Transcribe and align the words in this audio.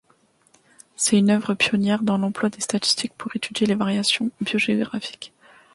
C'est 0.95 1.15
une 1.19 1.29
œuvre 1.29 1.53
pionnière 1.53 2.01
dans 2.01 2.17
l'emploi 2.17 2.49
des 2.49 2.59
statistiques 2.59 3.13
pour 3.19 3.35
étudier 3.35 3.67
les 3.67 3.75
variations 3.75 4.31
biogéographiques. 4.41 5.31